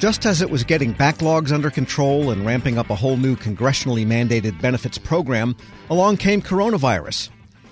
Just 0.00 0.24
as 0.24 0.40
it 0.40 0.48
was 0.48 0.64
getting 0.64 0.94
backlogs 0.94 1.52
under 1.52 1.68
control 1.68 2.30
and 2.30 2.46
ramping 2.46 2.78
up 2.78 2.88
a 2.88 2.94
whole 2.94 3.18
new 3.18 3.36
congressionally 3.36 4.06
mandated 4.06 4.58
benefits 4.58 4.96
program, 4.96 5.54
along 5.90 6.16
came 6.16 6.40
coronavirus. 6.40 7.28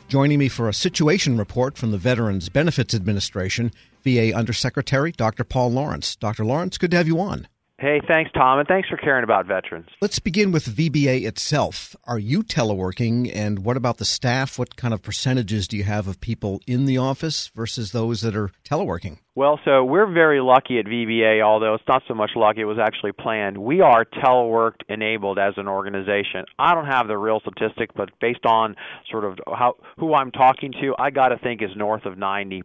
Joining 0.09 0.39
me 0.39 0.49
for 0.49 0.69
a 0.69 0.75
situation 0.75 1.39
report 1.39 1.79
from 1.79 1.91
the 1.91 1.97
Veterans 1.97 2.51
Benefits 2.51 2.93
Administration, 2.93 3.73
VA 4.05 4.35
Undersecretary 4.35 5.11
Dr. 5.13 5.43
Paul 5.43 5.73
Lawrence. 5.73 6.17
Dr. 6.17 6.45
Lawrence, 6.45 6.77
good 6.77 6.91
to 6.91 6.99
have 6.99 7.07
you 7.07 7.19
on. 7.19 7.49
Hey, 7.79 8.03
thanks, 8.07 8.31
Tom, 8.33 8.59
and 8.59 8.69
thanks 8.69 8.89
for 8.91 8.99
caring 8.99 9.25
about 9.25 9.47
veterans. 9.47 9.89
Let's 10.03 10.19
begin 10.19 10.53
with 10.53 10.67
VBA 10.67 11.25
itself. 11.27 11.97
Are 12.05 12.19
you 12.19 12.43
teleworking, 12.43 13.31
and 13.33 13.61
what 13.61 13.77
about 13.79 13.97
the 13.97 14.05
staff? 14.05 14.59
What 14.59 14.77
kind 14.77 14.93
of 14.93 15.01
percentages 15.01 15.67
do 15.67 15.79
you 15.79 15.85
have 15.85 16.09
of 16.09 16.21
people 16.21 16.61
in 16.67 16.85
the 16.85 16.99
office 16.99 17.53
versus 17.55 17.93
those 17.93 18.21
that 18.21 18.37
are 18.37 18.51
teleworking? 18.69 19.19
Well, 19.39 19.61
so 19.65 19.85
we're 19.85 20.13
very 20.13 20.41
lucky 20.41 20.81
at 20.81 20.87
VBA, 20.87 21.45
although 21.45 21.75
it's 21.75 21.85
not 21.87 22.03
so 22.09 22.15
much 22.15 22.33
lucky, 22.35 22.63
it 22.63 22.65
was 22.65 22.81
actually 22.85 23.13
planned. 23.13 23.57
We 23.57 23.81
are 23.81 24.05
teleworked 24.05 24.81
enabled 24.89 25.39
as 25.39 25.55
an 25.59 25.69
organization. 25.69 26.45
I 26.59 26.75
don't 26.75 26.87
have 26.87 27.07
the 27.07 27.17
real 27.17 27.39
statistic, 27.39 27.91
but 27.95 28.09
based 28.21 28.45
on 28.45 28.75
sort 29.13 29.25
of 29.25 29.39
how 29.47 29.77
who 30.01 30.13
I'm 30.13 30.33
talking 30.33 30.73
to, 30.81 30.97
I 30.99 31.11
got 31.11 31.29
to 31.29 31.39
think 31.39 31.63
is 31.63 31.71
north 31.77 32.05
of 32.05 32.15
90%. 32.15 32.63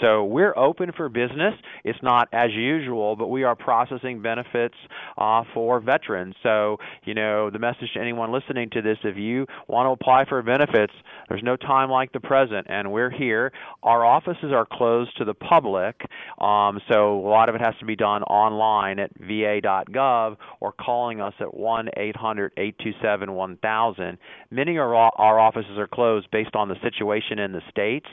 So 0.00 0.24
we're 0.24 0.56
open 0.56 0.92
for 0.96 1.10
business. 1.10 1.52
It's 1.84 1.98
not 2.02 2.28
as 2.32 2.48
usual, 2.54 3.14
but 3.14 3.28
we 3.28 3.44
are 3.44 3.54
processing 3.54 4.22
benefits 4.22 4.74
uh, 5.18 5.42
for 5.52 5.80
veterans. 5.80 6.34
So, 6.42 6.78
you 7.04 7.12
know, 7.12 7.50
the 7.50 7.58
message 7.58 7.92
to 7.92 8.00
anyone 8.00 8.32
listening 8.32 8.70
to 8.70 8.80
this 8.80 8.96
if 9.04 9.18
you 9.18 9.44
want 9.66 9.86
to 9.86 9.90
apply 9.90 10.24
for 10.30 10.42
benefits, 10.42 10.94
there's 11.28 11.42
no 11.42 11.56
time 11.56 11.90
like 11.90 12.10
the 12.14 12.20
present, 12.20 12.68
and 12.70 12.90
we're 12.90 13.10
here. 13.10 13.52
Our 13.82 14.02
offices 14.02 14.50
are 14.50 14.64
closed 14.64 15.14
to 15.18 15.26
the 15.26 15.34
public 15.34 15.57
public. 15.58 16.00
Um, 16.40 16.80
so 16.88 17.18
a 17.18 17.28
lot 17.28 17.48
of 17.48 17.54
it 17.54 17.60
has 17.60 17.74
to 17.80 17.84
be 17.84 17.96
done 17.96 18.22
online 18.24 18.98
at 18.98 19.10
va.gov 19.18 20.36
or 20.60 20.72
calling 20.72 21.20
us 21.20 21.34
at 21.40 21.54
1 21.54 21.88
800 21.96 22.52
827 22.56 23.32
1000. 23.32 24.18
Many 24.50 24.76
of 24.76 24.82
our, 24.82 25.38
offices 25.38 25.78
are 25.78 25.88
closed 25.88 26.30
based 26.30 26.54
on 26.54 26.68
the 26.68 26.76
situation 26.82 27.38
in 27.38 27.52
the 27.52 27.60
states, 27.70 28.06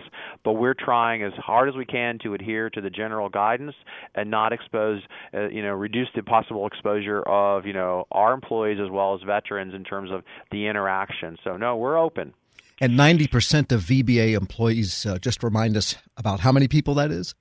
but 0.44 0.54
we're 0.54 0.74
trying 0.74 1.24
as 1.24 1.34
hard 1.34 1.70
as 1.70 1.76
we 1.76 1.86
can 1.86 2.18
to 2.24 2.34
adhere 2.34 2.70
to 2.70 2.82
the 2.82 2.90
general 2.90 3.30
guidance 3.30 3.76
and 4.16 4.30
not 4.32 4.54
expose, 4.54 5.02
uh, 5.34 5.48
you 5.50 5.62
know, 5.62 5.74
reduce 5.74 6.08
the 6.16 6.24
possible 6.24 6.68
exposure 6.68 7.22
of, 7.24 7.66
you 7.66 7.74
know, 7.74 8.06
our 8.12 8.34
employees 8.34 8.80
as 8.84 8.90
well 8.90 9.14
as 9.16 9.22
veterans 9.22 9.74
in 9.74 9.84
terms 9.84 10.12
of 10.12 10.24
the 10.52 10.68
interaction. 10.68 11.38
So, 11.44 11.58
no, 11.58 11.76
we're 11.78 11.98
open. 11.98 12.34
And 12.82 13.00
90% 13.00 13.72
of 13.72 13.82
VBA 13.82 14.34
employees, 14.36 15.06
uh, 15.06 15.18
just 15.18 15.44
remind 15.44 15.78
us 15.78 15.96
about 16.18 16.42
how 16.42 16.52
many 16.52 16.68
people 16.68 16.96
that 16.96 17.12
is? 17.12 17.34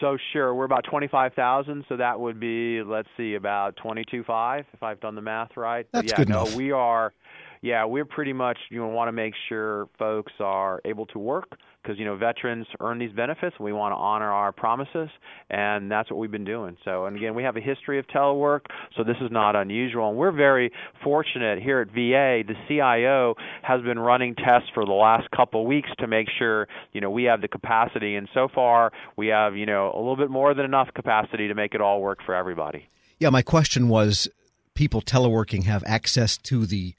So 0.00 0.16
sure, 0.32 0.54
we're 0.54 0.64
about 0.64 0.84
25,000, 0.84 1.84
so 1.88 1.96
that 1.96 2.18
would 2.20 2.38
be 2.38 2.82
let's 2.82 3.08
see 3.16 3.34
about 3.34 3.76
twenty 3.76 4.04
two 4.08 4.22
five 4.24 4.64
if 4.72 4.82
I've 4.82 5.00
done 5.00 5.14
the 5.14 5.22
math 5.22 5.56
right. 5.56 5.86
That's 5.92 6.10
yeah, 6.10 6.16
good 6.16 6.28
no, 6.28 6.42
enough. 6.42 6.54
we 6.54 6.70
are 6.70 7.12
yeah, 7.62 7.84
we're 7.84 8.04
pretty 8.04 8.32
much 8.32 8.58
you 8.70 8.78
know 8.78 8.88
want 8.88 9.08
to 9.08 9.12
make 9.12 9.34
sure 9.48 9.88
folks 9.98 10.32
are 10.40 10.80
able 10.84 11.06
to 11.06 11.18
work 11.18 11.58
because 11.82 11.98
you 11.98 12.04
know 12.04 12.16
veterans 12.16 12.66
earn 12.80 12.98
these 12.98 13.12
benefits. 13.12 13.56
We 13.58 13.72
want 13.72 13.92
to 13.92 13.96
honor 13.96 14.30
our 14.30 14.52
promises, 14.52 15.08
and 15.50 15.90
that's 15.90 16.10
what 16.10 16.18
we've 16.18 16.30
been 16.30 16.44
doing. 16.44 16.76
So, 16.84 17.06
and 17.06 17.16
again, 17.16 17.34
we 17.34 17.42
have 17.42 17.56
a 17.56 17.60
history 17.60 17.98
of 17.98 18.06
telework, 18.06 18.60
so 18.96 19.04
this 19.04 19.16
is 19.20 19.30
not 19.30 19.56
unusual. 19.56 20.10
And 20.10 20.18
we're 20.18 20.32
very 20.32 20.70
fortunate 21.02 21.62
here 21.62 21.80
at 21.80 21.88
VA. 21.88 22.42
The 22.46 22.54
CIO 22.68 23.34
has 23.62 23.82
been 23.82 23.98
running 23.98 24.34
tests 24.34 24.68
for 24.74 24.84
the 24.84 24.92
last 24.92 25.30
couple 25.30 25.66
weeks 25.66 25.88
to 25.98 26.06
make 26.06 26.28
sure 26.38 26.68
you 26.92 27.00
know 27.00 27.10
we 27.10 27.24
have 27.24 27.40
the 27.40 27.48
capacity, 27.48 28.16
and 28.16 28.28
so 28.34 28.48
far 28.54 28.92
we 29.16 29.28
have 29.28 29.56
you 29.56 29.66
know 29.66 29.92
a 29.94 29.98
little 29.98 30.16
bit 30.16 30.30
more 30.30 30.54
than 30.54 30.64
enough 30.64 30.88
capacity 30.94 31.48
to 31.48 31.54
make 31.54 31.74
it 31.74 31.80
all 31.80 32.00
work 32.00 32.18
for 32.24 32.34
everybody. 32.34 32.86
Yeah, 33.18 33.30
my 33.30 33.42
question 33.42 33.88
was 33.88 34.28
people 34.74 35.02
teleworking 35.02 35.64
have 35.64 35.82
access 35.86 36.36
to 36.36 36.64
the 36.64 36.94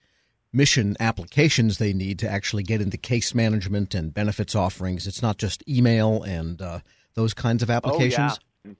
mission 0.51 0.95
applications 0.99 1.77
they 1.77 1.93
need 1.93 2.19
to 2.19 2.29
actually 2.29 2.63
get 2.63 2.81
into 2.81 2.97
case 2.97 3.35
management 3.35 3.93
and 3.93 4.13
benefits 4.13 4.55
offerings. 4.55 5.07
It's 5.07 5.21
not 5.21 5.37
just 5.37 5.67
email 5.67 6.23
and 6.23 6.61
uh, 6.61 6.79
those 7.13 7.33
kinds 7.33 7.63
of 7.63 7.69
applications. 7.69 8.33
Oh, 8.33 8.37
yeah. 8.65 8.73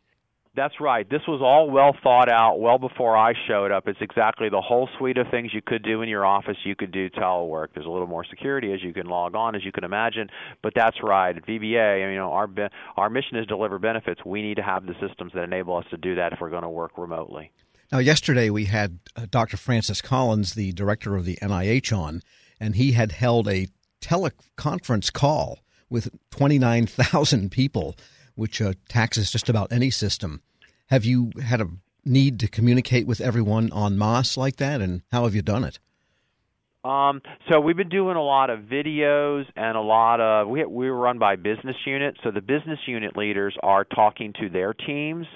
That's 0.56 0.81
right. 0.81 1.09
This 1.09 1.22
was 1.28 1.41
all 1.41 1.69
well 1.69 1.96
thought 2.03 2.28
out 2.28 2.59
well 2.59 2.80
before 2.80 3.16
I 3.16 3.34
showed 3.47 3.72
up. 3.72 3.88
It's 3.88 4.02
exactly 4.02 4.50
the 4.50 4.59
whole 4.59 4.90
suite 4.97 5.18
of 5.18 5.28
things 5.30 5.53
you 5.53 5.62
could 5.66 5.84
do 5.84 6.02
in 6.02 6.09
your 6.09 6.25
office. 6.25 6.57
You 6.66 6.75
could 6.75 6.91
do 6.91 7.09
telework. 7.09 7.68
There's 7.74 7.86
a 7.86 7.90
little 7.90 8.07
more 8.07 8.25
security 8.25 8.74
as 8.74 8.84
you 8.84 8.91
can 8.91 9.06
log 9.06 9.36
on, 9.36 9.56
as 9.56 9.63
you 9.63 9.72
can 9.72 9.84
imagine. 9.84 10.28
But 10.63 10.74
that's 10.75 10.97
right. 11.03 11.38
At 11.38 11.46
VBA, 11.46 12.12
you 12.12 12.18
know, 12.18 12.34
our 12.34 12.50
our 12.97 13.09
mission 13.09 13.38
is 13.38 13.46
deliver 13.46 13.80
benefits. 13.80 14.25
We 14.25 14.41
need 14.41 14.56
to 14.56 14.63
have 14.63 14.86
the 14.86 14.96
systems 15.00 15.31
that 15.34 15.44
enable 15.44 15.78
us 15.78 15.86
to 15.91 15.97
do 15.97 16.16
that 16.16 16.34
if 16.34 16.40
we're 16.41 16.50
going 16.50 16.63
to 16.63 16.69
work 16.69 16.97
remotely. 16.97 17.51
Now, 17.91 17.97
yesterday 17.97 18.51
we 18.51 18.66
had 18.66 19.00
uh, 19.16 19.25
Dr. 19.29 19.57
Francis 19.57 20.01
Collins, 20.01 20.53
the 20.53 20.72
director 20.73 21.16
of 21.16 21.25
the 21.25 21.38
NIH, 21.41 21.95
on, 21.97 22.22
and 22.59 22.75
he 22.75 22.91
had 22.91 23.13
held 23.13 23.47
a 23.47 23.67
teleconference 24.00 25.11
call 25.11 25.59
with 25.89 26.09
29,000 26.29 27.50
people, 27.51 27.95
which 28.35 28.61
uh, 28.61 28.73
taxes 28.89 29.31
just 29.31 29.50
about 29.50 29.72
any 29.72 29.89
system. 29.89 30.41
Have 30.88 31.03
you 31.03 31.31
had 31.44 31.61
a 31.61 31.67
need 32.05 32.39
to 32.41 32.47
communicate 32.47 33.07
with 33.07 33.22
everyone 33.22 33.72
en 33.73 33.97
masse 33.97 34.38
like 34.38 34.57
that, 34.57 34.81
and 34.81 35.01
how 35.11 35.23
have 35.23 35.33
you 35.33 35.41
done 35.41 35.63
it? 35.63 35.79
Um, 36.83 37.21
so 37.50 37.59
we've 37.59 37.75
been 37.75 37.89
doing 37.89 38.16
a 38.16 38.23
lot 38.23 38.50
of 38.50 38.61
videos 38.61 39.44
and 39.57 39.75
a 39.75 39.81
lot 39.81 40.21
of 40.21 40.47
we 40.47 40.63
we 40.63 40.88
run 40.88 41.19
by 41.19 41.35
business 41.35 41.75
units. 41.85 42.19
So 42.23 42.31
the 42.31 42.41
business 42.41 42.79
unit 42.88 43.17
leaders 43.17 43.57
are 43.61 43.83
talking 43.83 44.33
to 44.39 44.50
their 44.50 44.73
teams, 44.73 45.27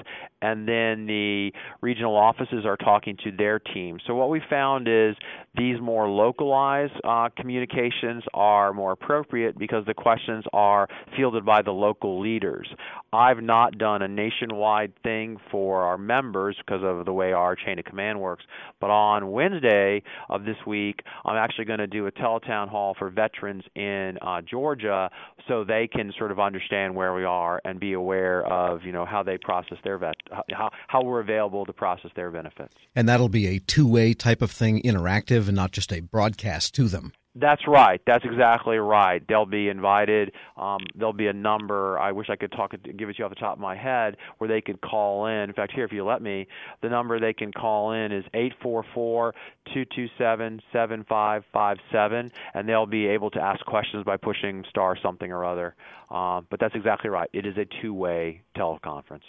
and 0.44 0.68
then 0.68 1.06
the 1.08 1.52
regional 1.82 2.16
offices 2.16 2.66
are 2.66 2.76
talking 2.76 3.18
to 3.24 3.32
their 3.32 3.60
teams. 3.60 4.02
So 4.06 4.14
what 4.14 4.30
we 4.30 4.42
found 4.50 4.88
is 4.90 5.16
these 5.56 5.80
more 5.80 6.10
localized 6.10 6.94
uh, 7.04 7.30
communications 7.38 8.24
are 8.34 8.74
more 8.74 8.92
appropriate 8.92 9.58
because 9.58 9.86
the 9.86 9.94
questions 9.94 10.44
are 10.52 10.88
fielded 11.16 11.46
by 11.46 11.62
the 11.62 11.72
local 11.72 12.20
leaders. 12.20 12.68
I've 13.14 13.42
not 13.42 13.78
done 13.78 14.02
a 14.02 14.08
nationwide 14.08 14.94
thing 15.02 15.38
for 15.50 15.84
our 15.84 15.98
members 15.98 16.58
because 16.58 16.82
of 16.84 17.06
the 17.06 17.14
way 17.14 17.32
our 17.32 17.56
chain 17.56 17.80
of 17.80 17.86
command 17.86 18.20
works, 18.20 18.44
but 18.82 18.90
on 18.90 19.32
Wednesday 19.32 20.04
of 20.30 20.44
this 20.44 20.58
week. 20.68 21.02
I'm 21.26 21.38
actually 21.38 21.66
going 21.66 21.80
to 21.80 21.88
do 21.88 22.08
a 22.08 22.12
teletown 22.12 22.68
hall 22.68 22.96
for 22.98 23.10
veterans 23.10 23.64
in 23.76 24.18
uh, 24.22 24.42
Georgia 24.42 25.10
so 25.48 25.64
they 25.64 25.88
can 25.88 26.12
sort 26.18 26.32
of 26.32 26.40
understand 26.40 26.96
where 26.96 27.14
we 27.14 27.24
are 27.24 27.62
and 27.64 27.80
be 27.80 27.94
aware 27.94 28.46
of 28.46 28.84
you 28.84 28.92
know 28.92 29.06
how 29.06 29.24
they 29.24 29.38
process 29.38 29.78
their 29.84 29.98
vet 29.98 30.16
how 30.52 30.70
how 30.88 31.04
we're 31.04 31.22
available 31.22 31.66
to 31.66 31.74
process 31.74 32.12
their 32.16 32.32
benefits. 32.32 32.74
And 32.96 33.08
that'll 33.08 33.30
be 33.30 33.48
a 33.48 33.60
two-way 33.60 34.14
type 34.14 34.42
of 34.42 34.52
thing, 34.52 34.82
interactive, 34.82 35.48
and 35.48 35.56
not 35.56 35.72
just 35.72 35.92
a 35.92 36.00
broadcast 36.02 36.76
to 36.76 36.88
them. 36.88 37.14
That's 37.36 37.68
right. 37.68 38.00
That's 38.06 38.24
exactly 38.24 38.78
right. 38.78 39.24
They'll 39.28 39.48
be 39.48 39.68
invited. 39.68 40.34
Um, 40.56 40.82
there'll 40.94 41.14
be 41.14 41.26
a 41.26 41.34
number. 41.34 41.98
I 41.98 42.12
wish 42.12 42.30
I 42.30 42.36
could 42.36 42.52
talk 42.52 42.72
give 42.72 43.10
it 43.10 43.14
to 43.14 43.20
you 43.20 43.26
off 43.26 43.32
the 43.32 43.36
top 43.36 43.54
of 43.54 43.60
my 43.60 43.76
head 43.76 44.18
where 44.38 44.48
they 44.48 44.62
could 44.62 44.82
call 44.82 45.26
in. 45.26 45.50
In 45.50 45.54
fact, 45.54 45.74
here, 45.74 45.84
if 45.84 45.92
you 45.92 46.06
let 46.06 46.22
me, 46.22 46.48
the 46.84 46.90
number 46.90 47.20
they 47.20 47.34
can 47.34 47.52
call 47.52 47.92
in 47.92 48.12
is 48.12 48.24
eight 48.36 48.54
four 48.62 48.86
four 48.94 49.34
two 49.74 49.84
two 49.96 50.08
seven 50.16 50.62
seven 50.72 51.06
five 51.10 51.44
five 51.52 51.78
seven, 51.92 52.32
and 52.54 52.70
they'll 52.70 52.86
be 52.86 53.08
able 53.08 53.32
to 53.32 53.42
ask 53.42 53.66
questions 53.66 54.04
by 54.04 54.18
pushing 54.18 54.64
star 54.70 54.96
something 55.02 55.32
or 55.32 55.44
other. 55.44 55.74
Um, 56.12 56.46
but 56.52 56.60
that's 56.60 56.76
exactly 56.76 57.10
right. 57.10 57.30
It 57.34 57.48
is 57.48 57.58
a 57.58 57.66
two-way 57.82 58.44
teleconference. 58.56 59.24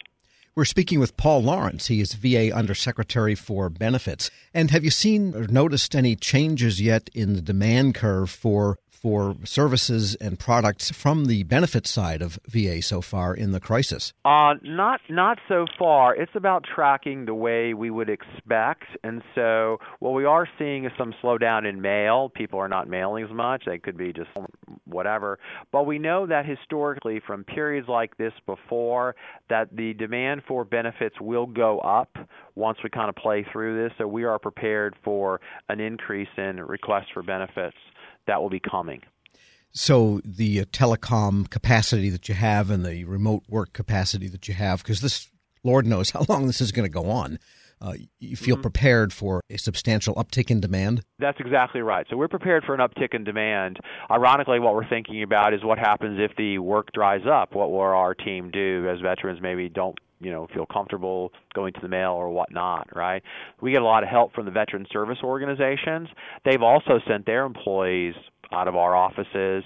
We're 0.57 0.65
speaking 0.65 1.01
with 1.01 1.17
Paul 1.17 1.43
Lawrence. 1.43 1.89
He 1.89 2.01
is 2.01 2.15
VA 2.15 2.55
Undersecretary 2.55 3.35
for 3.35 3.69
Benefits. 3.69 4.31
And 4.53 4.71
have 4.71 4.85
you 4.85 4.91
seen 4.91 5.35
or 5.35 5.49
noticed 5.49 5.97
any 5.97 6.15
changes 6.15 6.81
yet 6.81 7.11
in 7.13 7.33
the 7.35 7.43
demand 7.43 7.97
curve 7.97 8.31
for 8.31 8.79
for 8.89 9.37
services 9.45 10.15
and 10.15 10.39
products 10.39 10.91
from 10.91 11.27
the 11.27 11.43
benefit 11.43 11.87
side 11.87 12.23
of 12.23 12.39
VA 12.47 12.81
so 12.81 13.03
far 13.03 13.35
in 13.35 13.51
the 13.51 13.61
crisis? 13.61 14.15
Uh, 14.25 14.55
not 14.63 15.01
not 15.11 15.39
so 15.49 15.67
far. 15.79 16.15
It's 16.15 16.35
about 16.37 16.65
tracking 16.65 17.27
the 17.27 17.35
way 17.35 17.75
we 17.75 17.91
would 17.91 18.09
expect, 18.09 18.85
and 19.03 19.23
so 19.35 19.79
what 19.99 20.13
we 20.13 20.25
are 20.25 20.49
seeing 20.59 20.87
is 20.87 20.93
some 20.97 21.13
slowdown 21.23 21.69
in 21.69 21.83
mail. 21.83 22.31
People 22.33 22.61
are 22.61 22.69
not 22.69 22.89
mailing 22.89 23.25
as 23.25 23.31
much. 23.31 23.65
They 23.67 23.79
could 23.79 23.99
be 23.99 24.13
just 24.13 24.31
whatever. 24.95 25.39
But 25.73 25.85
we 25.85 25.99
know 25.99 26.27
that 26.27 26.47
historically, 26.47 27.21
from 27.27 27.45
periods 27.45 27.89
like 27.89 28.17
this 28.17 28.33
before, 28.47 29.15
that 29.51 29.69
the 29.77 29.93
demand 29.95 30.43
for 30.49 30.65
benefits 30.65 31.17
will 31.21 31.47
go 31.47 31.81
up 31.81 32.17
once 32.55 32.79
we 32.83 32.89
kind 32.89 33.11
of 33.11 33.17
play 33.17 33.45
through 33.53 33.83
this. 33.83 33.93
So 33.99 34.07
we 34.07 34.25
are 34.25 34.39
prepared 34.39 34.95
for 35.05 35.41
an 35.69 35.81
increase 35.81 36.29
in 36.39 36.57
requests 36.57 37.11
for 37.13 37.23
benefits 37.23 37.77
that 38.27 38.41
will 38.41 38.51
be 38.51 38.61
coming. 38.61 39.03
So 39.73 40.21
the 40.25 40.61
uh, 40.61 40.65
telecom 40.67 41.51
capacity 41.51 42.09
that 42.11 42.29
you 42.29 42.35
have 42.37 42.71
and 42.71 42.87
the 42.87 43.05
remote 43.05 43.43
work 43.49 43.73
capacity 43.73 44.29
that 44.29 44.47
you 44.47 44.55
have, 44.55 44.83
because 44.83 45.01
this, 45.01 45.29
Lord 45.65 45.85
knows 45.85 46.11
how 46.11 46.25
long 46.29 46.47
this 46.47 46.61
is 46.61 46.73
going 46.73 46.87
to 46.87 46.93
go 46.93 47.11
on. 47.11 47.39
Uh, 47.81 47.95
you 48.19 48.37
feel 48.37 48.57
mm-hmm. 48.57 48.63
prepared 48.63 49.13
for 49.13 49.41
a 49.51 49.59
substantial 49.59 50.15
uptick 50.15 50.51
in 50.51 50.61
demand? 50.61 51.03
That's 51.19 51.39
exactly 51.41 51.81
right. 51.81 52.07
So 52.09 52.17
we're 52.17 52.29
prepared 52.29 52.65
for 52.65 52.75
an 52.75 52.81
uptick 52.81 53.15
in 53.15 53.25
demand. 53.25 53.79
Ironically, 54.11 54.61
what 54.61 54.75
we're 54.75 54.89
thinking 54.89 55.23
about 55.23 55.55
is 55.55 55.63
what 55.65 55.79
happens 55.79 56.19
if 56.21 56.37
the 56.37 56.59
work 56.59 56.93
dries 56.93 57.27
up. 57.31 57.55
What 57.55 57.71
will 57.71 57.81
our 57.81 58.15
team 58.15 58.51
do 58.51 58.89
as 58.89 59.01
veterans 59.01 59.41
maybe 59.43 59.69
don't 59.69 59.99
you 60.21 60.31
know 60.31 60.47
feel 60.55 60.67
comfortable 60.67 61.33
going 61.55 61.73
to 61.75 61.81
the 61.81 61.89
mail 61.89 62.13
or 62.13 62.31
whatnot, 62.31 62.89
right? 62.95 63.23
We 63.61 63.73
get 63.73 63.83
a 63.83 63.85
lot 63.85 64.03
of 64.03 64.09
help 64.09 64.35
from 64.35 64.47
the 64.47 64.51
veteran 64.51 64.87
service 64.91 65.19
organizations. 65.23 66.09
They've 66.45 66.63
also 66.63 67.01
sent 67.07 67.27
their 67.27 67.45
employees 67.45 68.15
out 68.53 68.69
of 68.69 68.77
our 68.77 68.95
offices 68.95 69.65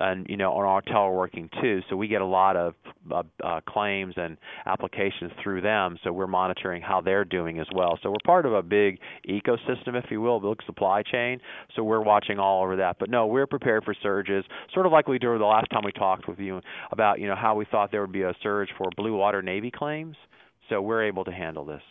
and 0.00 0.26
you 0.28 0.36
know 0.36 0.52
on 0.52 0.64
our 0.64 0.82
teleworking 0.82 1.50
too. 1.60 1.80
So 1.88 1.96
we 1.96 2.08
get 2.08 2.20
a 2.20 2.26
lot 2.26 2.56
of 2.56 2.74
uh, 3.10 3.22
uh, 3.42 3.60
claims 3.68 4.14
and 4.16 4.36
applications 4.66 5.32
through 5.42 5.62
them. 5.62 5.98
So 6.04 6.12
we're 6.12 6.26
monitoring 6.26 6.82
how 6.82 7.00
they're 7.00 7.24
doing 7.24 7.58
as 7.58 7.66
well. 7.74 7.98
So 8.02 8.10
we're 8.10 8.16
part 8.24 8.46
of 8.46 8.52
a 8.52 8.62
big 8.62 8.98
ecosystem 9.28 9.94
if 9.94 10.10
you 10.10 10.20
will 10.20 10.40
big 10.40 10.64
supply 10.66 11.02
chain. 11.02 11.40
So 11.74 11.82
we're 11.82 12.02
watching 12.02 12.38
all 12.38 12.62
over 12.62 12.76
that. 12.76 12.96
But 12.98 13.10
no 13.10 13.26
we're 13.26 13.46
prepared 13.46 13.84
for 13.84 13.94
surges 13.94 14.44
sort 14.72 14.86
of 14.86 14.92
like 14.92 15.08
we 15.08 15.18
did 15.18 15.38
the 15.38 15.44
last 15.44 15.70
time 15.70 15.82
we 15.84 15.92
talked 15.92 16.28
with 16.28 16.38
you 16.38 16.60
about 16.90 17.20
you 17.20 17.26
know 17.26 17.36
how 17.36 17.54
we 17.54 17.64
thought 17.64 17.90
there 17.90 18.00
would 18.00 18.12
be 18.12 18.22
a 18.22 18.34
surge 18.42 18.68
for 18.76 18.90
blue 18.96 19.16
water 19.16 19.42
navy 19.42 19.70
claims. 19.70 20.16
So 20.68 20.82
we're 20.82 21.04
able 21.04 21.24
to 21.24 21.32
handle 21.32 21.64
this. 21.64 21.82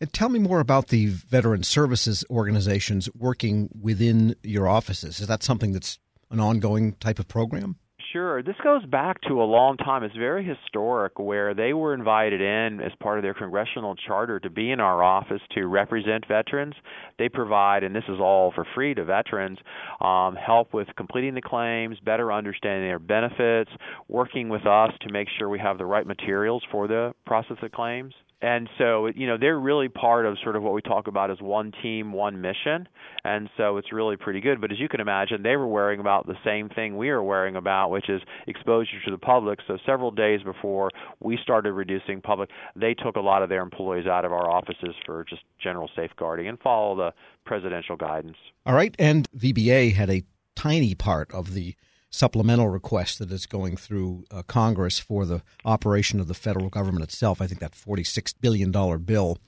And 0.00 0.12
tell 0.12 0.28
me 0.28 0.38
more 0.38 0.60
about 0.60 0.88
the 0.88 1.06
veteran 1.06 1.62
services 1.62 2.24
organizations 2.30 3.08
working 3.14 3.70
within 3.80 4.36
your 4.42 4.68
offices. 4.68 5.20
Is 5.20 5.26
that 5.28 5.42
something 5.42 5.72
that's 5.72 5.98
an 6.30 6.40
ongoing 6.40 6.94
type 6.94 7.18
of 7.18 7.28
program? 7.28 7.76
Sure. 8.12 8.42
This 8.42 8.56
goes 8.62 8.84
back 8.86 9.20
to 9.28 9.42
a 9.42 9.44
long 9.44 9.76
time. 9.76 10.02
It's 10.02 10.16
very 10.16 10.44
historic 10.44 11.18
where 11.18 11.54
they 11.54 11.72
were 11.72 11.92
invited 11.92 12.40
in 12.40 12.80
as 12.80 12.92
part 13.00 13.18
of 13.18 13.22
their 13.22 13.34
congressional 13.34 13.94
charter 13.94 14.38
to 14.40 14.48
be 14.48 14.70
in 14.70 14.80
our 14.80 15.02
office 15.02 15.40
to 15.54 15.66
represent 15.66 16.24
veterans. 16.26 16.74
They 17.18 17.28
provide, 17.28 17.82
and 17.82 17.94
this 17.94 18.04
is 18.08 18.18
all 18.20 18.52
for 18.54 18.64
free 18.74 18.94
to 18.94 19.04
veterans, 19.04 19.58
um, 20.00 20.36
help 20.36 20.72
with 20.72 20.88
completing 20.96 21.34
the 21.34 21.42
claims, 21.42 21.98
better 22.04 22.32
understanding 22.32 22.88
their 22.88 22.98
benefits, 22.98 23.70
working 24.08 24.48
with 24.48 24.66
us 24.66 24.92
to 25.02 25.12
make 25.12 25.28
sure 25.38 25.48
we 25.48 25.58
have 25.58 25.76
the 25.76 25.86
right 25.86 26.06
materials 26.06 26.62
for 26.70 26.86
the 26.86 27.12
process 27.26 27.56
of 27.62 27.72
claims 27.72 28.14
and 28.42 28.68
so 28.76 29.06
you 29.06 29.26
know 29.26 29.38
they're 29.38 29.58
really 29.58 29.88
part 29.88 30.26
of 30.26 30.36
sort 30.42 30.56
of 30.56 30.62
what 30.62 30.74
we 30.74 30.82
talk 30.82 31.06
about 31.06 31.30
as 31.30 31.40
one 31.40 31.72
team 31.82 32.12
one 32.12 32.40
mission. 32.40 32.88
And 33.24 33.48
so 33.56 33.76
it's 33.78 33.92
really 33.92 34.16
pretty 34.16 34.40
good. 34.40 34.60
But 34.60 34.70
as 34.70 34.78
you 34.78 34.88
can 34.88 35.00
imagine 35.00 35.42
they 35.42 35.56
were 35.56 35.66
worrying 35.66 36.00
about 36.00 36.26
the 36.26 36.36
same 36.44 36.68
thing 36.68 36.96
we 36.96 37.08
are 37.08 37.22
worrying 37.22 37.56
about 37.56 37.90
which 37.90 38.08
is 38.08 38.20
exposure 38.46 39.00
to 39.04 39.10
the 39.10 39.18
public. 39.18 39.60
So 39.66 39.78
several 39.86 40.10
days 40.10 40.42
before 40.42 40.90
we 41.20 41.38
started 41.42 41.72
reducing 41.72 42.20
public 42.20 42.50
they 42.74 42.94
took 42.94 43.16
a 43.16 43.20
lot 43.20 43.42
of 43.42 43.48
their 43.48 43.62
employees 43.62 44.06
out 44.06 44.24
of 44.24 44.32
our 44.32 44.50
offices 44.50 44.94
for 45.04 45.24
just 45.28 45.42
general 45.62 45.90
safeguarding 45.96 46.48
and 46.48 46.58
follow 46.60 46.96
the 46.96 47.12
presidential 47.44 47.96
guidance. 47.96 48.36
All 48.66 48.74
right. 48.74 48.94
And 48.98 49.28
VBA 49.32 49.94
had 49.94 50.10
a 50.10 50.24
tiny 50.54 50.94
part 50.94 51.32
of 51.32 51.54
the 51.54 51.74
supplemental 52.10 52.68
request 52.68 53.18
that 53.18 53.30
is 53.32 53.46
going 53.46 53.76
through 53.76 54.24
uh, 54.30 54.42
Congress 54.42 54.98
for 54.98 55.26
the 55.26 55.42
operation 55.64 56.20
of 56.20 56.28
the 56.28 56.34
federal 56.34 56.68
government 56.68 57.04
itself. 57.04 57.40
I 57.40 57.46
think 57.46 57.60
that 57.60 57.72
$46 57.72 58.34
billion 58.40 58.70
bill, 58.70 59.38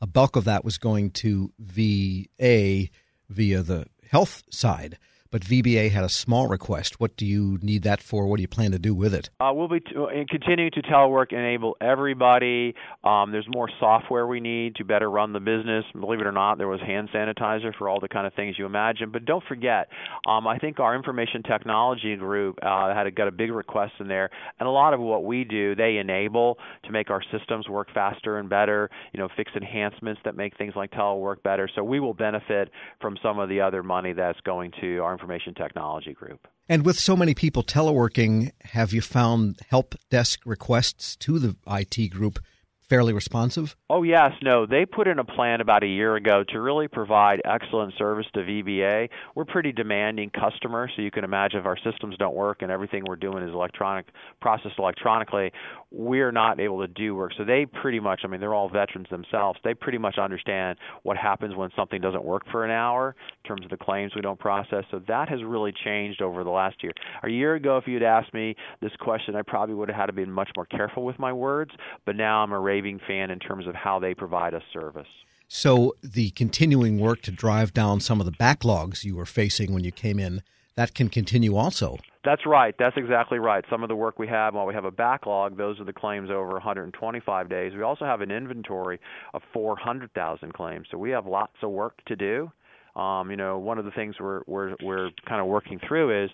a 0.00 0.06
bulk 0.06 0.36
of 0.36 0.44
that 0.44 0.64
was 0.64 0.78
going 0.78 1.10
to 1.12 1.52
VA 1.58 2.88
via 3.28 3.62
the 3.62 3.86
health 4.08 4.44
side 4.50 4.98
but 5.34 5.42
VBA 5.42 5.90
had 5.90 6.04
a 6.04 6.08
small 6.08 6.46
request. 6.46 7.00
What 7.00 7.16
do 7.16 7.26
you 7.26 7.58
need 7.60 7.82
that 7.82 8.00
for? 8.00 8.28
What 8.28 8.36
do 8.36 8.42
you 8.42 8.46
plan 8.46 8.70
to 8.70 8.78
do 8.78 8.94
with 8.94 9.12
it? 9.12 9.30
Uh, 9.40 9.50
we'll 9.52 9.66
be 9.66 9.80
t- 9.80 9.92
uh, 9.96 10.06
continuing 10.30 10.70
to 10.70 10.82
telework 10.82 11.32
enable 11.32 11.76
everybody. 11.80 12.76
Um, 13.02 13.32
there's 13.32 13.48
more 13.48 13.68
software 13.80 14.28
we 14.28 14.38
need 14.38 14.76
to 14.76 14.84
better 14.84 15.10
run 15.10 15.32
the 15.32 15.40
business. 15.40 15.84
Believe 15.92 16.20
it 16.20 16.26
or 16.28 16.30
not, 16.30 16.58
there 16.58 16.68
was 16.68 16.78
hand 16.82 17.08
sanitizer 17.12 17.74
for 17.76 17.88
all 17.88 17.98
the 17.98 18.06
kind 18.06 18.28
of 18.28 18.34
things 18.34 18.56
you 18.60 18.64
imagine. 18.64 19.10
But 19.10 19.24
don't 19.24 19.42
forget, 19.48 19.88
um, 20.24 20.46
I 20.46 20.58
think 20.58 20.78
our 20.78 20.94
information 20.94 21.42
technology 21.42 22.14
group 22.14 22.60
uh, 22.62 22.94
had 22.94 23.08
a, 23.08 23.10
got 23.10 23.26
a 23.26 23.32
big 23.32 23.50
request 23.50 23.94
in 23.98 24.06
there, 24.06 24.30
and 24.60 24.68
a 24.68 24.70
lot 24.70 24.94
of 24.94 25.00
what 25.00 25.24
we 25.24 25.42
do 25.42 25.74
they 25.74 25.96
enable 25.96 26.58
to 26.84 26.92
make 26.92 27.10
our 27.10 27.24
systems 27.36 27.68
work 27.68 27.88
faster 27.92 28.38
and 28.38 28.48
better. 28.48 28.88
You 29.12 29.18
know, 29.18 29.28
fix 29.36 29.50
enhancements 29.56 30.20
that 30.24 30.36
make 30.36 30.56
things 30.56 30.74
like 30.76 30.92
telework 30.92 31.42
better. 31.42 31.68
So 31.74 31.82
we 31.82 31.98
will 31.98 32.14
benefit 32.14 32.70
from 33.00 33.16
some 33.20 33.40
of 33.40 33.48
the 33.48 33.60
other 33.62 33.82
money 33.82 34.12
that's 34.12 34.40
going 34.42 34.70
to 34.80 34.98
our 34.98 35.23
Information 35.24 35.54
Technology 35.54 36.12
Group. 36.12 36.46
And 36.68 36.84
with 36.84 36.98
so 36.98 37.16
many 37.16 37.34
people 37.34 37.62
teleworking, 37.62 38.52
have 38.60 38.92
you 38.92 39.00
found 39.00 39.58
help 39.70 39.94
desk 40.10 40.40
requests 40.44 41.16
to 41.16 41.38
the 41.38 41.56
IT 41.66 42.10
group 42.10 42.38
fairly 42.86 43.14
responsive? 43.14 43.74
Oh, 43.96 44.02
yes. 44.02 44.32
No, 44.42 44.66
they 44.66 44.86
put 44.86 45.06
in 45.06 45.20
a 45.20 45.24
plan 45.24 45.60
about 45.60 45.84
a 45.84 45.86
year 45.86 46.16
ago 46.16 46.42
to 46.48 46.60
really 46.60 46.88
provide 46.88 47.40
excellent 47.44 47.94
service 47.96 48.26
to 48.34 48.40
VBA. 48.40 49.08
We're 49.36 49.44
pretty 49.44 49.70
demanding 49.70 50.30
customers, 50.30 50.90
so 50.96 51.02
you 51.02 51.12
can 51.12 51.22
imagine 51.22 51.60
if 51.60 51.66
our 51.66 51.76
systems 51.76 52.16
don't 52.18 52.34
work 52.34 52.62
and 52.62 52.72
everything 52.72 53.04
we're 53.06 53.14
doing 53.14 53.44
is 53.44 53.54
electronic, 53.54 54.06
processed 54.40 54.80
electronically, 54.80 55.52
we're 55.92 56.32
not 56.32 56.58
able 56.58 56.80
to 56.80 56.88
do 56.88 57.14
work. 57.14 57.34
So 57.38 57.44
they 57.44 57.66
pretty 57.66 58.00
much, 58.00 58.22
I 58.24 58.26
mean, 58.26 58.40
they're 58.40 58.52
all 58.52 58.68
veterans 58.68 59.06
themselves. 59.12 59.60
They 59.62 59.74
pretty 59.74 59.98
much 59.98 60.18
understand 60.18 60.76
what 61.04 61.16
happens 61.16 61.54
when 61.54 61.70
something 61.76 62.00
doesn't 62.00 62.24
work 62.24 62.42
for 62.50 62.64
an 62.64 62.72
hour 62.72 63.14
in 63.44 63.48
terms 63.48 63.64
of 63.64 63.70
the 63.70 63.76
claims 63.76 64.10
we 64.16 64.22
don't 64.22 64.40
process. 64.40 64.82
So 64.90 65.02
that 65.06 65.28
has 65.28 65.38
really 65.44 65.72
changed 65.84 66.20
over 66.20 66.42
the 66.42 66.50
last 66.50 66.82
year. 66.82 66.90
A 67.22 67.28
year 67.28 67.54
ago, 67.54 67.76
if 67.76 67.86
you'd 67.86 68.02
asked 68.02 68.34
me 68.34 68.56
this 68.80 68.90
question, 68.98 69.36
I 69.36 69.42
probably 69.42 69.76
would 69.76 69.88
have 69.88 69.96
had 69.96 70.06
to 70.06 70.12
be 70.12 70.24
much 70.24 70.50
more 70.56 70.66
careful 70.66 71.04
with 71.04 71.20
my 71.20 71.32
words, 71.32 71.70
but 72.04 72.16
now 72.16 72.42
I'm 72.42 72.50
a 72.50 72.58
raving 72.58 72.98
fan 73.06 73.30
in 73.30 73.38
terms 73.38 73.68
of 73.68 73.76
how 73.84 73.98
they 74.00 74.14
provide 74.14 74.54
us 74.54 74.62
service. 74.72 75.06
So 75.46 75.94
the 76.02 76.30
continuing 76.30 76.98
work 76.98 77.20
to 77.22 77.30
drive 77.30 77.72
down 77.72 78.00
some 78.00 78.18
of 78.18 78.26
the 78.26 78.32
backlogs 78.32 79.04
you 79.04 79.14
were 79.14 79.26
facing 79.26 79.72
when 79.72 79.84
you 79.84 79.92
came 79.92 80.18
in, 80.18 80.42
that 80.74 80.94
can 80.94 81.08
continue 81.08 81.54
also. 81.54 81.98
That's 82.24 82.46
right. 82.46 82.74
That's 82.78 82.96
exactly 82.96 83.38
right. 83.38 83.62
Some 83.70 83.82
of 83.82 83.88
the 83.88 83.94
work 83.94 84.18
we 84.18 84.26
have, 84.28 84.54
while 84.54 84.66
we 84.66 84.74
have 84.74 84.86
a 84.86 84.90
backlog, 84.90 85.58
those 85.58 85.78
are 85.78 85.84
the 85.84 85.92
claims 85.92 86.30
over 86.30 86.52
125 86.54 87.48
days. 87.50 87.72
We 87.76 87.82
also 87.82 88.06
have 88.06 88.22
an 88.22 88.30
inventory 88.30 88.98
of 89.34 89.42
400,000 89.52 90.54
claims. 90.54 90.86
So 90.90 90.96
we 90.96 91.10
have 91.10 91.26
lots 91.26 91.52
of 91.62 91.70
work 91.70 92.02
to 92.06 92.16
do. 92.16 92.50
Um, 92.96 93.30
you 93.30 93.36
know, 93.36 93.58
one 93.58 93.78
of 93.78 93.84
the 93.84 93.90
things 93.90 94.14
we're 94.20 94.42
we're 94.46 94.76
we're 94.80 95.10
kind 95.28 95.40
of 95.40 95.48
working 95.48 95.80
through 95.86 96.24
is 96.24 96.30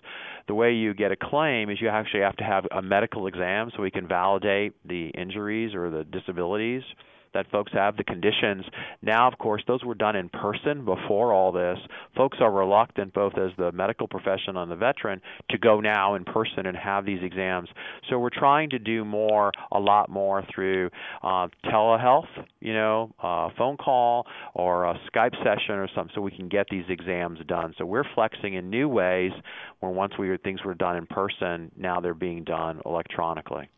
the 0.47 0.53
way 0.53 0.73
you 0.73 0.93
get 0.93 1.11
a 1.11 1.15
claim 1.15 1.71
is 1.71 1.81
you 1.81 1.89
actually 1.89 2.21
have 2.21 2.37
to 2.37 2.43
have 2.43 2.65
a 2.71 2.83
medical 2.83 3.25
exam 3.25 3.71
so 3.75 3.81
we 3.81 3.89
can 3.89 4.07
validate 4.07 4.73
the 4.87 5.07
injuries 5.09 5.73
or 5.73 5.89
the 5.89 6.03
disabilities 6.03 6.83
that 7.33 7.49
folks 7.51 7.71
have, 7.73 7.97
the 7.97 8.03
conditions. 8.03 8.65
Now, 9.01 9.27
of 9.27 9.37
course, 9.37 9.63
those 9.67 9.83
were 9.83 9.95
done 9.95 10.15
in 10.15 10.29
person 10.29 10.85
before 10.85 11.33
all 11.33 11.51
this. 11.51 11.77
Folks 12.15 12.37
are 12.41 12.51
reluctant, 12.51 13.13
both 13.13 13.33
as 13.37 13.51
the 13.57 13.71
medical 13.71 14.07
profession 14.07 14.57
and 14.57 14.71
the 14.71 14.75
veteran, 14.75 15.21
to 15.49 15.57
go 15.57 15.79
now 15.79 16.15
in 16.15 16.23
person 16.23 16.65
and 16.65 16.75
have 16.75 17.05
these 17.05 17.21
exams. 17.23 17.69
So 18.09 18.19
we're 18.19 18.29
trying 18.29 18.71
to 18.71 18.79
do 18.79 19.05
more, 19.05 19.51
a 19.71 19.79
lot 19.79 20.09
more 20.09 20.43
through 20.53 20.89
uh, 21.23 21.47
telehealth, 21.65 22.27
you 22.59 22.73
know, 22.73 23.13
phone 23.57 23.77
call 23.77 24.25
or 24.53 24.85
a 24.85 24.99
Skype 25.13 25.35
session 25.43 25.75
or 25.75 25.87
something, 25.95 26.11
so 26.15 26.21
we 26.21 26.31
can 26.31 26.49
get 26.49 26.67
these 26.69 26.85
exams 26.89 27.39
done. 27.47 27.73
So 27.77 27.85
we're 27.85 28.05
flexing 28.15 28.55
in 28.55 28.69
new 28.69 28.89
ways 28.89 29.31
where 29.79 29.91
once 29.91 30.13
we 30.17 30.35
things 30.43 30.63
were 30.63 30.73
done 30.73 30.97
in 30.97 31.05
person, 31.05 31.71
now 31.77 31.99
they're 31.99 32.13
being 32.13 32.43
done 32.43 32.81
electronically. 32.85 33.69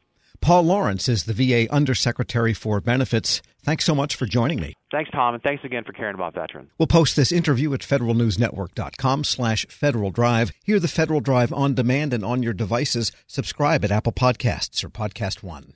Paul 0.42 0.64
Lawrence 0.64 1.08
is 1.08 1.24
the 1.24 1.34
VA 1.34 1.72
Undersecretary 1.74 2.54
for 2.54 2.82
Benefits. 2.82 3.42
Thanks 3.64 3.86
so 3.86 3.96
much 3.96 4.16
for 4.16 4.26
joining 4.26 4.60
me. 4.60 4.74
Thanks, 4.92 5.10
Tom, 5.12 5.34
and 5.34 5.42
thanks 5.42 5.64
again 5.64 5.86
for 5.86 5.94
caring 5.94 6.16
about 6.16 6.34
veterans. 6.34 6.70
We'll 6.78 6.88
post 6.88 7.16
this 7.16 7.32
interview 7.32 7.74
at 7.74 7.80
federalnewsnetwork.com 7.80 9.24
slash 9.24 9.66
Federal 9.70 10.12
Drive. 10.12 10.52
Hear 10.66 10.82
the 10.82 10.90
Federal 10.90 11.22
Drive 11.22 11.54
on 11.54 11.76
demand 11.76 12.14
and 12.14 12.26
on 12.26 12.44
your 12.44 12.54
devices. 12.54 13.14
Subscribe 13.26 13.86
at 13.86 13.92
Apple 13.92 14.12
Podcasts 14.12 14.84
or 14.84 14.90
Podcast 14.90 15.44
One. 15.44 15.76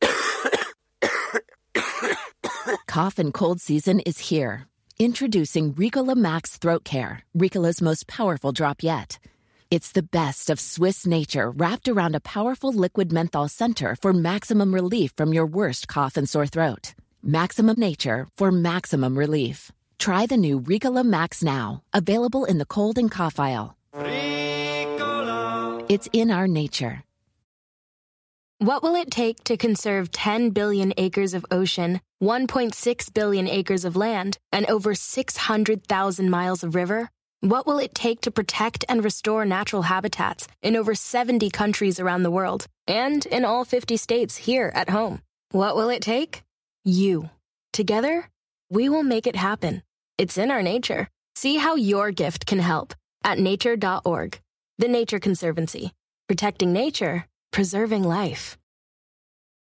Cough 2.86 3.18
and 3.18 3.34
cold 3.34 3.60
season 3.60 4.00
is 4.00 4.18
here. 4.18 4.66
Introducing 4.98 5.74
Ricola 5.74 6.16
Max 6.16 6.56
Throat 6.56 6.84
Care, 6.84 7.22
Ricola's 7.36 7.82
most 7.82 8.06
powerful 8.06 8.52
drop 8.52 8.82
yet. 8.82 9.18
It's 9.68 9.90
the 9.90 10.04
best 10.04 10.48
of 10.48 10.60
Swiss 10.60 11.04
nature 11.06 11.50
wrapped 11.50 11.88
around 11.88 12.14
a 12.14 12.20
powerful 12.20 12.72
liquid 12.72 13.12
menthol 13.12 13.48
center 13.48 13.96
for 14.00 14.12
maximum 14.12 14.72
relief 14.72 15.10
from 15.16 15.32
your 15.32 15.44
worst 15.46 15.88
cough 15.88 16.16
and 16.16 16.28
sore 16.28 16.46
throat. 16.46 16.94
Maximum 17.20 17.74
nature 17.76 18.28
for 18.36 18.52
maximum 18.52 19.18
relief. 19.18 19.72
Try 19.98 20.26
the 20.26 20.36
new 20.36 20.60
Ricola 20.60 21.04
Max 21.04 21.42
now, 21.42 21.82
available 21.92 22.44
in 22.44 22.58
the 22.58 22.64
cold 22.64 22.96
and 22.96 23.10
cough 23.10 23.40
aisle. 23.40 23.76
Ricola. 23.92 25.84
It's 25.88 26.08
in 26.12 26.30
our 26.30 26.46
nature. 26.46 27.02
What 28.58 28.84
will 28.84 28.94
it 28.94 29.10
take 29.10 29.42
to 29.44 29.56
conserve 29.56 30.12
10 30.12 30.50
billion 30.50 30.94
acres 30.96 31.34
of 31.34 31.44
ocean, 31.50 32.00
1.6 32.22 33.12
billion 33.12 33.48
acres 33.48 33.84
of 33.84 33.96
land, 33.96 34.38
and 34.52 34.64
over 34.66 34.94
600,000 34.94 36.30
miles 36.30 36.62
of 36.62 36.76
river? 36.76 37.10
What 37.46 37.64
will 37.64 37.78
it 37.78 37.94
take 37.94 38.22
to 38.22 38.32
protect 38.32 38.84
and 38.88 39.04
restore 39.04 39.44
natural 39.44 39.82
habitats 39.82 40.48
in 40.62 40.74
over 40.74 40.96
70 40.96 41.48
countries 41.50 42.00
around 42.00 42.24
the 42.24 42.30
world 42.30 42.66
and 42.88 43.24
in 43.24 43.44
all 43.44 43.64
50 43.64 43.96
states 43.96 44.36
here 44.36 44.72
at 44.74 44.90
home? 44.90 45.22
What 45.52 45.76
will 45.76 45.88
it 45.88 46.02
take? 46.02 46.42
You. 46.82 47.30
Together, 47.72 48.30
we 48.68 48.88
will 48.88 49.04
make 49.04 49.28
it 49.28 49.36
happen. 49.36 49.84
It's 50.18 50.36
in 50.36 50.50
our 50.50 50.60
nature. 50.60 51.06
See 51.36 51.58
how 51.58 51.76
your 51.76 52.10
gift 52.10 52.46
can 52.46 52.58
help 52.58 52.94
at 53.22 53.38
nature.org. 53.38 54.40
The 54.78 54.88
Nature 54.88 55.20
Conservancy. 55.20 55.92
Protecting 56.26 56.72
nature, 56.72 57.26
preserving 57.52 58.02
life. 58.02 58.58